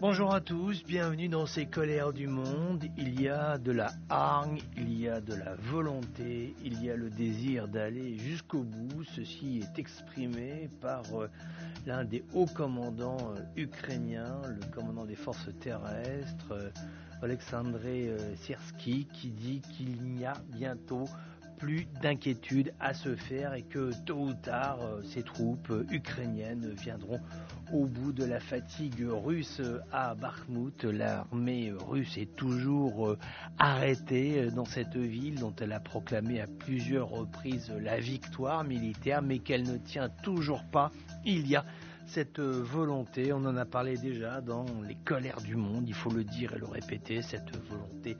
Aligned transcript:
Bonjour 0.00 0.32
à 0.32 0.40
tous, 0.40 0.82
bienvenue 0.82 1.28
dans 1.28 1.44
ces 1.44 1.66
colères 1.66 2.14
du 2.14 2.26
monde. 2.26 2.86
Il 2.96 3.20
y 3.20 3.28
a 3.28 3.58
de 3.58 3.70
la 3.70 3.92
hargne, 4.08 4.62
il 4.78 4.98
y 4.98 5.06
a 5.06 5.20
de 5.20 5.34
la 5.34 5.54
volonté, 5.56 6.54
il 6.64 6.82
y 6.82 6.90
a 6.90 6.96
le 6.96 7.10
désir 7.10 7.68
d'aller 7.68 8.16
jusqu'au 8.16 8.62
bout. 8.62 9.04
Ceci 9.04 9.60
est 9.62 9.78
exprimé 9.78 10.70
par 10.80 11.02
euh, 11.12 11.28
l'un 11.84 12.04
des 12.04 12.24
hauts 12.32 12.46
commandants 12.46 13.34
euh, 13.36 13.42
ukrainiens, 13.56 14.40
le 14.48 14.64
commandant 14.74 15.04
des 15.04 15.16
forces 15.16 15.50
terrestres, 15.60 16.52
euh, 16.52 16.70
Alexandre 17.20 17.78
Siersky, 18.36 19.06
qui 19.12 19.28
dit 19.28 19.60
qu'il 19.60 20.02
n'y 20.02 20.24
a 20.24 20.32
bientôt 20.48 21.04
plus 21.60 21.86
d'inquiétude 22.02 22.72
à 22.80 22.94
se 22.94 23.14
faire 23.14 23.52
et 23.54 23.62
que 23.62 23.92
tôt 24.06 24.28
ou 24.28 24.32
tard, 24.32 24.78
euh, 24.82 25.02
ces 25.04 25.22
troupes 25.22 25.72
ukrainiennes 25.90 26.72
viendront 26.80 27.20
au 27.72 27.84
bout 27.84 28.12
de 28.12 28.24
la 28.24 28.40
fatigue 28.40 29.04
russe 29.06 29.60
à 29.92 30.14
Bakhmut. 30.14 30.84
L'armée 30.84 31.72
russe 31.86 32.16
est 32.16 32.34
toujours 32.34 33.10
euh, 33.10 33.18
arrêtée 33.58 34.50
dans 34.50 34.64
cette 34.64 34.96
ville 34.96 35.38
dont 35.38 35.54
elle 35.60 35.72
a 35.72 35.80
proclamé 35.80 36.40
à 36.40 36.46
plusieurs 36.46 37.10
reprises 37.10 37.70
la 37.78 38.00
victoire 38.00 38.64
militaire, 38.64 39.20
mais 39.20 39.38
qu'elle 39.38 39.64
ne 39.64 39.76
tient 39.76 40.08
toujours 40.22 40.64
pas. 40.64 40.90
Il 41.26 41.46
y 41.46 41.56
a 41.56 41.64
cette 42.10 42.40
volonté, 42.40 43.32
on 43.32 43.44
en 43.44 43.56
a 43.56 43.64
parlé 43.64 43.96
déjà 43.96 44.40
dans 44.40 44.66
les 44.82 44.96
colères 44.96 45.40
du 45.40 45.54
monde, 45.54 45.88
il 45.88 45.94
faut 45.94 46.10
le 46.10 46.24
dire 46.24 46.52
et 46.54 46.58
le 46.58 46.66
répéter, 46.66 47.22
cette 47.22 47.56
volonté 47.68 48.16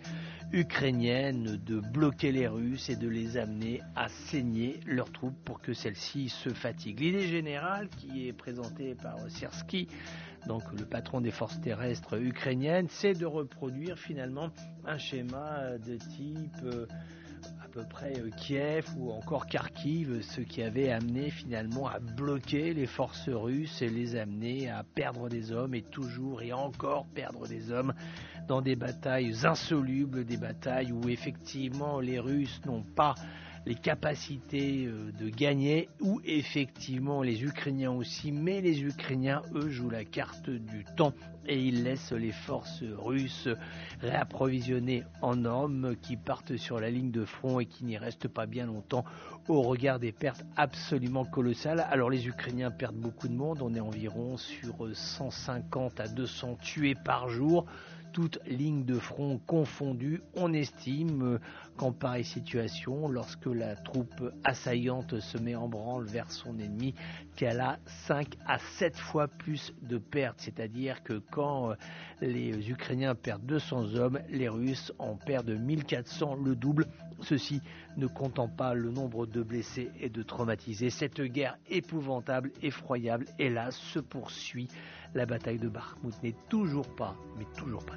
ukrainienne 0.52 1.60
de 1.66 1.80
bloquer 1.80 2.30
les 2.30 2.46
Russes 2.46 2.88
et 2.88 2.94
de 2.94 3.08
les 3.08 3.36
amener 3.36 3.80
à 3.96 4.08
saigner 4.08 4.78
leurs 4.86 5.10
troupes 5.10 5.36
pour 5.44 5.60
que 5.60 5.72
celles-ci 5.72 6.28
se 6.28 6.50
fatiguent. 6.50 7.00
L'idée 7.00 7.26
générale 7.26 7.88
qui 7.88 8.28
est 8.28 8.32
présentée 8.32 8.94
par 8.94 9.18
Sersky, 9.28 9.88
donc 10.46 10.62
le 10.78 10.86
patron 10.86 11.20
des 11.20 11.32
forces 11.32 11.60
terrestres 11.60 12.14
ukrainiennes, 12.22 12.86
c'est 12.88 13.14
de 13.14 13.26
reproduire 13.26 13.98
finalement 13.98 14.50
un 14.86 14.98
schéma 14.98 15.78
de 15.78 15.96
type... 15.96 16.62
Euh, 16.62 16.86
peu 17.70 17.84
près 17.84 18.18
euh, 18.18 18.30
Kiev 18.36 18.84
ou 18.98 19.12
encore 19.12 19.46
Kharkiv, 19.46 20.22
ce 20.22 20.40
qui 20.40 20.62
avait 20.62 20.90
amené 20.90 21.30
finalement 21.30 21.86
à 21.86 22.00
bloquer 22.00 22.74
les 22.74 22.86
forces 22.86 23.28
russes 23.28 23.80
et 23.80 23.88
les 23.88 24.16
amener 24.16 24.68
à 24.68 24.82
perdre 24.82 25.28
des 25.28 25.52
hommes 25.52 25.74
et 25.74 25.82
toujours 25.82 26.42
et 26.42 26.52
encore 26.52 27.06
perdre 27.14 27.46
des 27.46 27.70
hommes 27.70 27.94
dans 28.48 28.60
des 28.60 28.74
batailles 28.74 29.46
insolubles, 29.46 30.24
des 30.24 30.36
batailles 30.36 30.90
où 30.90 31.08
effectivement 31.08 32.00
les 32.00 32.18
Russes 32.18 32.60
n'ont 32.66 32.82
pas 32.82 33.14
les 33.66 33.74
capacités 33.74 34.86
euh, 34.86 35.12
de 35.12 35.28
gagner, 35.28 35.88
ou 36.00 36.20
effectivement 36.24 37.22
les 37.22 37.42
Ukrainiens 37.44 37.92
aussi, 37.92 38.32
mais 38.32 38.60
les 38.60 38.82
Ukrainiens, 38.82 39.42
eux, 39.54 39.68
jouent 39.68 39.90
la 39.90 40.04
carte 40.04 40.48
du 40.48 40.84
temps 40.96 41.12
et 41.46 41.58
ils 41.58 41.84
laissent 41.84 42.12
les 42.12 42.32
forces 42.32 42.82
russes 42.82 43.48
réapprovisionner 44.00 45.04
en 45.22 45.44
hommes 45.44 45.96
qui 46.00 46.16
partent 46.16 46.56
sur 46.56 46.80
la 46.80 46.90
ligne 46.90 47.10
de 47.10 47.24
front 47.24 47.60
et 47.60 47.66
qui 47.66 47.84
n'y 47.84 47.98
restent 47.98 48.28
pas 48.28 48.46
bien 48.46 48.66
longtemps 48.66 49.04
au 49.48 49.62
regard 49.62 49.98
des 49.98 50.12
pertes 50.12 50.44
absolument 50.56 51.24
colossales. 51.24 51.84
Alors 51.90 52.10
les 52.10 52.28
Ukrainiens 52.28 52.70
perdent 52.70 52.96
beaucoup 52.96 53.28
de 53.28 53.34
monde, 53.34 53.62
on 53.62 53.74
est 53.74 53.80
environ 53.80 54.36
sur 54.36 54.88
150 54.92 56.00
à 56.00 56.08
200 56.08 56.56
tués 56.62 56.94
par 56.94 57.28
jour 57.28 57.66
toutes 58.12 58.38
lignes 58.46 58.84
de 58.84 58.98
front 58.98 59.38
confondues, 59.46 60.22
on 60.34 60.52
estime 60.52 61.38
qu'en 61.76 61.92
pareille 61.92 62.24
situation, 62.24 63.08
lorsque 63.08 63.46
la 63.46 63.74
troupe 63.76 64.32
assaillante 64.44 65.18
se 65.20 65.38
met 65.38 65.54
en 65.54 65.68
branle 65.68 66.04
vers 66.04 66.30
son 66.30 66.58
ennemi, 66.58 66.94
qu'elle 67.36 67.60
a 67.60 67.78
5 68.06 68.36
à 68.46 68.58
7 68.58 68.96
fois 68.96 69.28
plus 69.28 69.72
de 69.82 69.98
pertes. 69.98 70.40
C'est-à-dire 70.40 71.02
que 71.02 71.22
quand 71.30 71.74
les 72.20 72.70
Ukrainiens 72.70 73.14
perdent 73.14 73.46
200 73.46 73.94
hommes, 73.94 74.20
les 74.28 74.48
Russes 74.48 74.92
en 74.98 75.16
perdent 75.16 75.50
1400, 75.50 76.36
le 76.44 76.54
double. 76.54 76.86
Ceci 77.22 77.60
ne 77.96 78.06
comptant 78.06 78.48
pas 78.48 78.74
le 78.74 78.90
nombre 78.90 79.26
de 79.26 79.42
blessés 79.42 79.90
et 80.00 80.08
de 80.08 80.22
traumatisés. 80.22 80.90
Cette 80.90 81.20
guerre 81.20 81.58
épouvantable, 81.68 82.50
effroyable, 82.62 83.26
hélas, 83.38 83.76
se 83.76 83.98
poursuit 83.98 84.68
la 85.14 85.26
bataille 85.26 85.58
de 85.58 85.68
Bakhmut 85.68 86.14
n'est 86.22 86.36
toujours 86.48 86.88
pas, 86.94 87.16
mais 87.36 87.46
toujours 87.56 87.84
pas 87.84 87.96